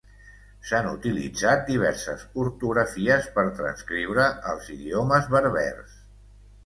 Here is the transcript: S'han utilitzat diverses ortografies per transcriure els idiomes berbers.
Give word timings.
S'han 0.69 0.87
utilitzat 0.91 1.61
diverses 1.67 2.23
ortografies 2.45 3.29
per 3.35 3.45
transcriure 3.61 4.27
els 4.55 4.73
idiomes 4.77 5.29
berbers. 5.37 5.99